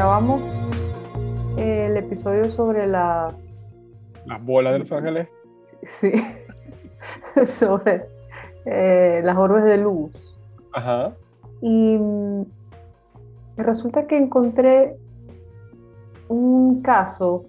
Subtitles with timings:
[0.00, 0.40] grabamos
[1.58, 3.34] el episodio sobre las...
[4.24, 5.28] Las bolas de Los Ángeles.
[5.82, 6.10] Sí,
[7.44, 8.06] sobre
[8.64, 10.10] eh, las orbes de luz.
[10.72, 11.12] Ajá.
[11.60, 11.98] Y
[13.58, 14.96] resulta que encontré
[16.28, 17.44] un caso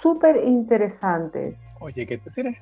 [0.00, 1.58] súper interesante.
[1.78, 2.56] Oye, que tú eres,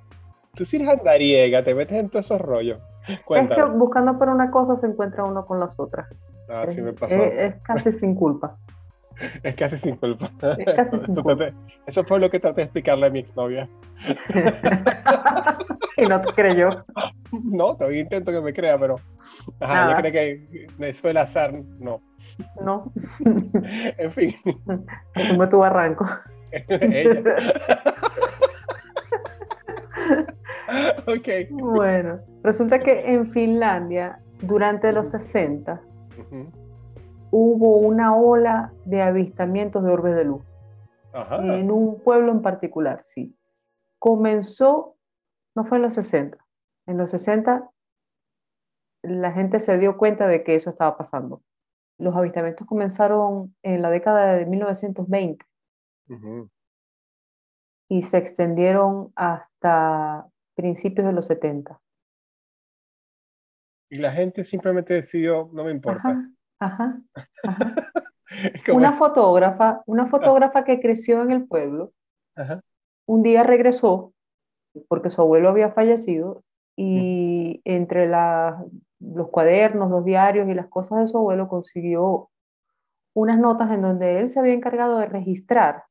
[0.56, 2.80] tú eres andariega, te metes en todos esos rollos.
[3.06, 6.08] Es que buscando por una cosa se encuentra uno con las otras.
[6.52, 7.14] Ah, sí me es, pasó.
[7.14, 8.56] es- es casi sin culpa.
[9.42, 10.30] Es casi sin culpa.
[10.58, 11.36] Es casi sin Eso culpa.
[11.44, 11.54] traté-
[11.86, 13.68] Eso fue lo que traté de explicarle a mi exnovia.
[15.96, 16.84] y no te creyó.
[17.44, 18.96] No, todavía intento que me crea, pero.
[19.60, 22.00] Ajá, ella cree que eso del azar, no.
[22.64, 22.90] No,
[23.98, 24.34] En fin,
[25.14, 26.04] asume tu barranco.
[26.68, 27.22] ella.
[31.06, 31.28] ok.
[31.50, 35.80] Bueno, resulta que en Finlandia, durante los 60,
[37.30, 40.42] Hubo una ola de avistamientos de orbes de luz.
[41.12, 41.36] Ajá.
[41.36, 43.36] En un pueblo en particular, sí.
[43.98, 44.96] Comenzó,
[45.54, 46.38] no fue en los 60,
[46.86, 47.70] en los 60
[49.02, 51.42] la gente se dio cuenta de que eso estaba pasando.
[51.98, 55.44] Los avistamientos comenzaron en la década de 1920
[56.08, 56.48] Ujú.
[57.88, 61.80] y se extendieron hasta principios de los 70.
[63.92, 66.26] Y la gente simplemente decidió, no me importa.
[66.58, 66.98] Ajá,
[68.72, 71.92] Una fotógrafa, una fotógrafa que creció en el pueblo,
[73.06, 74.14] un día regresó
[74.88, 76.42] porque su abuelo había fallecido
[76.74, 78.64] y entre la-
[78.98, 82.30] los cuadernos, los diarios y las cosas de su abuelo consiguió
[83.14, 85.84] unas notas en donde él se había encargado de registrar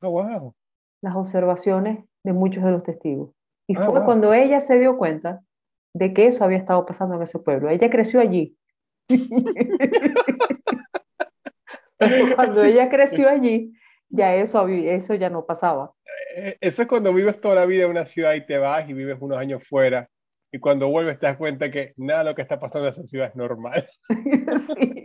[0.00, 0.54] Oh, wow.
[1.02, 3.32] las observaciones de muchos de los testigos.
[3.68, 4.04] Y Ah, fue wow.
[4.06, 5.42] cuando ella se dio cuenta
[5.94, 7.70] de que eso había estado pasando en ese pueblo.
[7.70, 8.56] Ella creció allí.
[9.06, 9.24] Pero
[12.36, 13.72] cuando ella creció allí,
[14.08, 15.92] ya eso, eso ya no pasaba.
[16.36, 18.92] Eh, Eso es cuando vives toda la vida en una ciudad y te vas y
[18.92, 20.08] vives unos años fuera.
[20.52, 23.06] Y cuando vuelves te das cuenta que nada de lo que está pasando en esa
[23.06, 23.88] ciudad es normal.
[24.66, 25.04] Sí,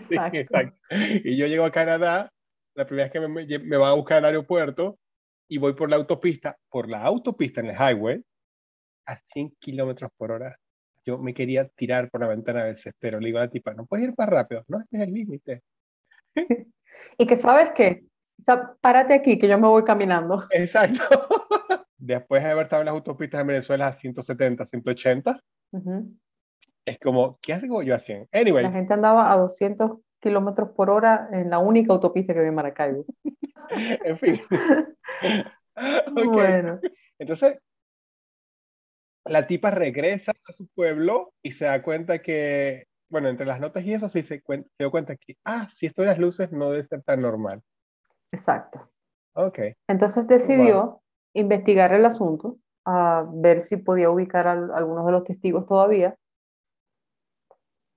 [0.00, 0.76] Sí, Exacto.
[1.24, 2.30] Y yo llego a Canadá,
[2.76, 4.98] la primera vez que me, me, me van a buscar al aeropuerto
[5.48, 8.22] y voy por la autopista, por la autopista en el highway,
[9.08, 10.58] a 100 kilómetros por hora.
[11.04, 13.18] Yo me quería tirar por la ventana del cestero.
[13.18, 14.62] Le digo a la tipa, no puedes ir más rápido.
[14.68, 15.62] No, este es el límite.
[17.16, 18.02] Y que sabes qué,
[18.40, 20.44] O sea, párate aquí que yo me voy caminando.
[20.50, 21.00] Exacto.
[21.96, 25.40] Después de haber estado en las autopistas en Venezuela a 170, 180,
[25.72, 26.12] Ujú.
[26.84, 28.28] es como, ¿qué hago yo a 100?
[28.32, 32.48] Anyway, La gente andaba a 200 kilómetros por hora en la única autopista que había
[32.50, 33.04] en Maracaibo.
[33.70, 34.40] en fin.
[36.16, 36.32] Ok.
[36.32, 36.80] Bueno,
[37.18, 37.58] Entonces,
[39.28, 43.84] la tipa regresa a su pueblo y se da cuenta que, bueno, entre las notas
[43.84, 44.42] y eso sí se,
[44.78, 47.62] dio cuenta que, ah, si esto de las luces no debe ser tan normal.
[48.32, 48.90] exacto.
[49.34, 49.58] Ok.
[49.88, 51.00] Entonces decidió
[51.32, 56.16] investigar el asunto, a ver si podía ubicar a algunos de los testigos todavía.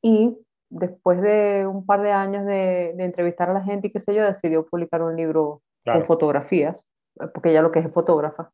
[0.03, 0.37] Y
[0.69, 4.13] después de un par de años de, de entrevistar a la gente y qué sé
[4.13, 5.99] yo, decidió publicar un libro Claro.
[5.99, 6.77] con fotografías,
[7.19, 8.51] eh, porque ella lo que es fotógrafa.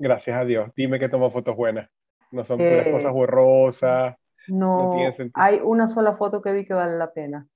[0.00, 0.70] Gracias a Dios.
[0.76, 1.88] Dime que toma fotos buenas.
[2.32, 4.16] No son puras Eh, cosas borrosas.
[4.48, 5.30] No, sentido.
[5.34, 7.46] hay una sola foto que vi que vale la pena.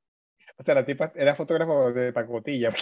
[0.56, 2.72] O sea, la tipa era fotógrafo de pacotilla.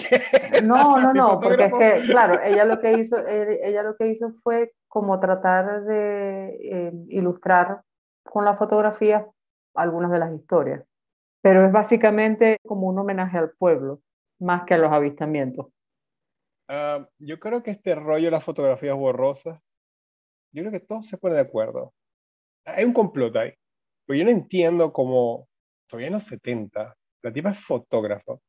[0.64, 4.08] No, no, no, porque es que, claro, ella lo que hizo, eh, ella lo que
[4.08, 7.82] hizo fue como tratar de eh, ilustrar
[8.24, 9.26] con la fotografía
[9.74, 10.84] algunas de las historias.
[11.42, 14.00] Pero es básicamente como un homenaje al pueblo,
[14.40, 15.66] más que a los avistamientos.
[16.68, 19.60] Ah, yo creo que este rollo de las fotografías borrosas,
[20.52, 21.92] yo creo que todos se ponen de acuerdo.
[22.64, 23.52] Hay un complot ahí.
[24.06, 25.48] Pero yo no entiendo cómo,
[25.86, 28.40] todavía en los 70, la tipa es fotógrafo.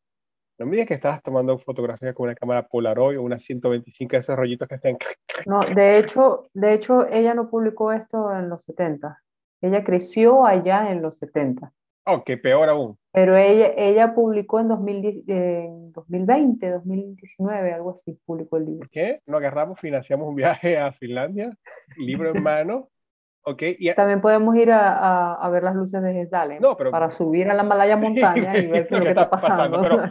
[0.60, 4.20] No me digas que estabas tomando fotografías con una cámara Polaroid o una 125 de
[4.20, 4.98] esos rollitos que hacen.
[5.46, 9.20] No, de hecho, de hecho, ella no publicó esto en los 70.
[9.62, 11.72] Ella creció allá en los 70.
[12.06, 12.98] Oh, que peor aún.
[13.14, 18.80] Pero ella, ella publicó en 2010 en 2020, 2019, algo así, publicó el libro.
[18.80, 21.56] ¿Por qué no agarramos, financiamos un viaje a Finlandia,
[21.98, 22.90] libro en mano?
[23.46, 26.92] Ok, y También podemos ir a, a- a ver las luces de Gesdalen No, pero-
[26.92, 29.82] para subir a la Malaya montaña y ver qué es lo que está pasando.
[29.82, 30.04] pero-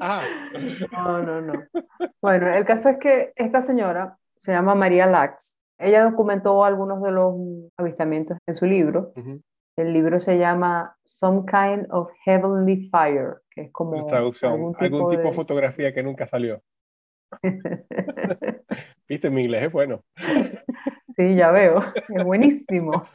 [0.00, 0.24] Ah,
[0.90, 1.52] No, no, no.
[2.20, 5.56] Bueno, el caso es que esta señora se llama María Lax.
[5.78, 7.34] Ella documentó algunos de los
[7.76, 9.12] avistamientos en su libro.
[9.14, 9.40] ujú.
[9.76, 14.98] El libro se llama Some Kind of Heavenly Fire, que es como traducción, algún algún
[14.98, 15.32] tipo de de...
[15.32, 16.62] fotografía que nunca salió.
[19.08, 20.02] Viste, mi inglés es bueno.
[21.16, 21.80] Sí, ya veo.
[22.08, 23.06] Es buenísimo.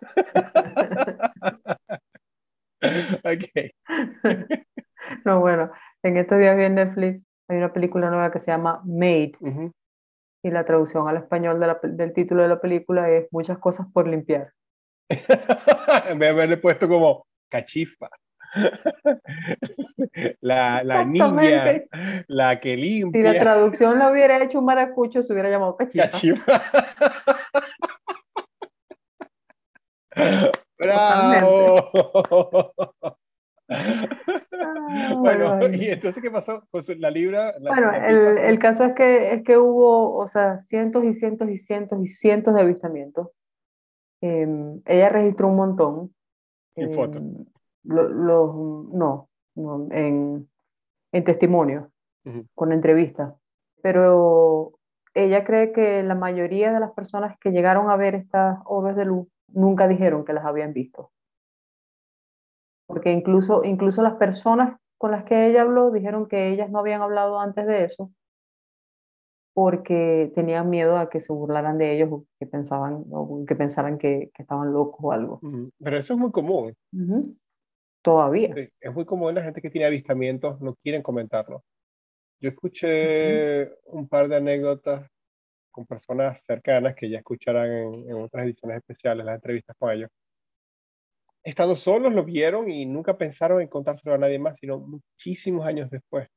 [2.82, 3.44] Ok.
[5.26, 5.70] No, bueno,
[6.02, 9.34] en estos días vi en Netflix, hay una película nueva que se llama Made.
[10.42, 14.54] Y la traducción al español del título de la película es Muchas cosas por limpiar.
[15.10, 18.08] En vez de haberle puesto como cachifa.
[20.40, 21.82] la, la niña,
[22.26, 23.20] la que limpia.
[23.20, 26.10] Si la traducción la hubiera hecho un maracucho, se hubiera llamado cachifa.
[26.10, 26.62] Cachifa.
[30.78, 31.90] ¡Bravo!
[33.72, 37.54] Ah, bueno, ¿y entonces qué pasó con la libra?
[37.60, 41.58] bueno, el, el, caso es que, es que hubo, o sea, cientos y cientos y
[41.58, 43.28] cientos y cientos de avistamientos.
[44.20, 46.14] Em, ella registró un montón.
[46.76, 47.22] ¿En fotos?
[47.22, 47.46] Em,
[47.84, 50.48] no, no, en,
[51.12, 51.90] en testimonio,
[52.54, 53.34] con entrevistas.
[53.82, 54.74] Pero
[55.14, 59.06] ella cree que la mayoría de las personas que llegaron a ver estas obras de
[59.06, 61.10] luz nunca dijeron que las habían visto.
[62.86, 67.00] Porque incluso, incluso las personas con las que ella habló dijeron que ellas no habían
[67.00, 68.10] hablado antes de eso
[69.52, 73.98] porque tenían miedo a que se burlaran de ellos o que pensaban o que pensaran
[73.98, 75.40] que, estaban locos o algo.
[75.78, 76.74] Pero eso es muy común.
[78.02, 78.54] Todavía.
[78.80, 81.62] es muy común la gente que tiene avistamientos no quieren comentarlo.
[82.40, 85.06] Yo escuché un par de anécdotas
[85.70, 90.10] con personas cercanas que ya escucharán en, otras ediciones especiales, las entrevistas con ellos.
[91.42, 95.90] Estando solos lo vieron y nunca pensaron en contárselo a nadie más, sino muchísimos años
[95.90, 96.28] después.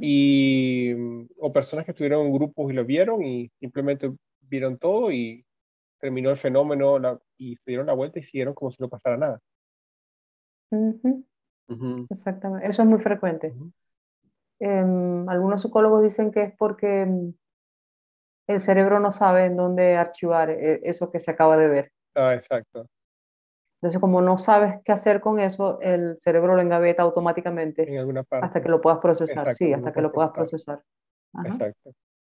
[0.00, 0.92] Y,
[1.38, 5.44] o personas que estuvieron en grupos y lo vieron y simplemente vieron todo y
[5.98, 9.40] terminó el fenómeno y se dieron la vuelta y siguieron como si no pasara nada.
[12.10, 13.54] Exactamente, eso es muy frecuente.
[14.58, 17.32] Em, algunos psicólogos dicen que es porque
[18.46, 21.92] el cerebro no sabe en dónde archivar eh, eso que se acaba de ver.
[22.14, 22.86] Ah, exacto.
[23.82, 28.22] Entonces, como no sabes qué hacer con eso, el cerebro lo engaveta automáticamente en alguna
[28.22, 28.46] parte.
[28.46, 29.52] hasta que lo puedas procesar.
[29.54, 30.80] sí, hasta que lo puedas procesar.
[31.44, 31.92] Exacto.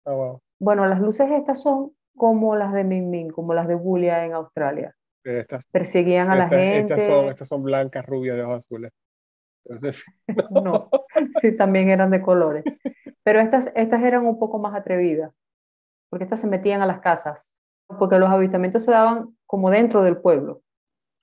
[0.05, 0.41] Ah, wow.
[0.61, 4.35] Bueno, las luces estas son como las de Min Min, como las de Bulia en
[4.35, 4.95] Australia.
[5.25, 6.95] Estas, Perseguían a la gente.
[6.95, 8.93] Estas son, estas son blancas, rubias, de ojos azules.
[10.51, 10.91] no,
[11.41, 12.65] sí, también eran de colores.
[13.23, 15.33] Pero estas, estas eran un poco más atrevidas
[16.13, 17.39] porque estas se metían a las casas,
[17.87, 20.61] porque los avistamientos se daban como dentro del pueblo.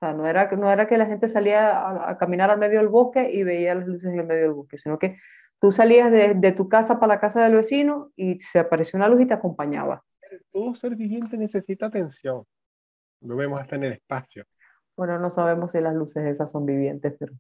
[0.02, 2.88] O sea, no era, no era que la gente salía a, caminar al medio del
[2.88, 5.18] bosque y veía las luces en el medio del bosque, sino que
[5.60, 9.10] tú salías de, de, tu casa para la casa del vecino y se apareció una
[9.10, 10.02] luz y te acompañaba.
[10.54, 12.46] Todo ser viviente necesita atención.
[13.20, 14.46] Lo vemos hasta en el espacio.
[14.96, 17.34] Bueno, no sabemos si las luces esas son vivientes, pero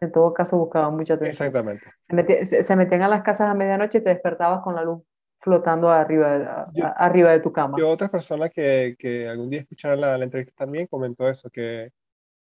[0.00, 1.48] en todo caso buscaban mucha atención.
[1.48, 2.46] Exactamente.
[2.46, 5.02] Se, se metían a las casas a medianoche y te despertabas con la luz
[5.40, 7.78] flotando arriba, arriba de tu cama.
[7.78, 11.90] Y otra persona que, que algún día escucharon la, la, entrevista también comentó eso, que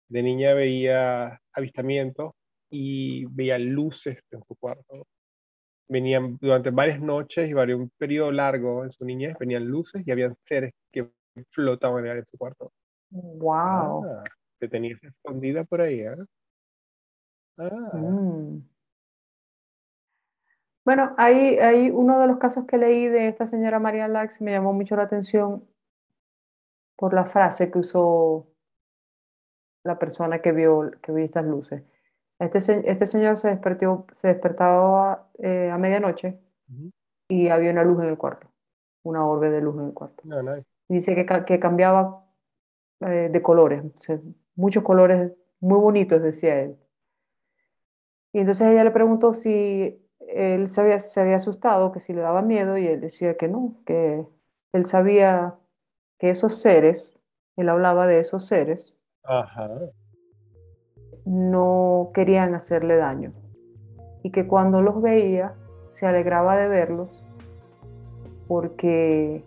[0.08, 2.32] de niña veía avistamientos
[2.70, 5.06] y veía luces en su cuarto.
[5.88, 10.10] Venían durante varias noches y varios, un periodo largo en su niñez, venían luces y
[10.10, 11.10] habían seres que
[11.50, 12.72] flotaban en su cuarto.
[13.10, 14.04] ¡Wow!
[14.06, 14.24] Ah,
[14.58, 16.16] que tenías escondida por ahí, ¿eh?
[17.58, 17.90] Ah.
[17.92, 18.73] Mm.
[20.84, 24.52] Bueno, hay, hay uno de los casos que leí de esta señora María Lax, me
[24.52, 25.66] llamó mucho la atención
[26.96, 28.46] por la frase que usó
[29.82, 31.82] la persona que vio, que vio estas luces.
[32.38, 32.58] Este,
[32.90, 36.38] este señor se, despertó, se despertaba eh, a medianoche
[37.28, 38.48] y había una luz en el cuarto,
[39.04, 40.22] una orbe de luz en el cuarto.
[40.88, 42.26] Y dice que, que cambiaba
[43.00, 43.82] eh, de colores,
[44.54, 46.76] muchos colores muy bonitos, decía él.
[48.32, 50.03] Y entonces ella le preguntó si
[50.34, 53.48] él se había, se había asustado, que si le daba miedo, y él decía que
[53.48, 54.26] no, que
[54.72, 55.54] él sabía
[56.18, 57.16] que esos seres,
[57.56, 58.98] él hablaba de esos seres,
[61.24, 63.32] no querían hacerle daño.
[64.22, 65.54] Y que cuando los veía,
[65.90, 67.22] se alegraba de verlos,
[68.48, 69.44] porque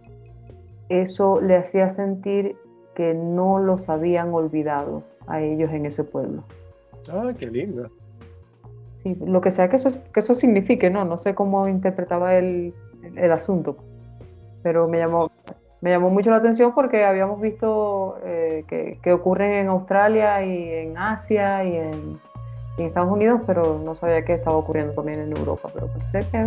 [0.87, 2.55] eso le hacía sentir
[2.95, 6.43] que no los habían olvidado a ellos en ese pueblo.
[7.09, 7.89] Ah, qué lindo
[9.15, 11.05] lo que sea que eso, que eso signifique, ¿no?
[11.05, 12.73] No sé cómo interpretaba el,
[13.15, 13.77] el asunto,
[14.63, 15.31] pero me llamó,
[15.81, 20.69] me llamó mucho la atención porque habíamos visto eh, que, que, ocurren en Australia y
[20.69, 22.19] en Asia y en,
[22.77, 26.45] y Estados Unidos, pero no sabía que estaba ocurriendo también en Europa, pero pensé que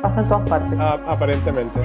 [0.00, 0.78] pasa en todas partes.
[0.78, 1.80] Ah, aparentemente.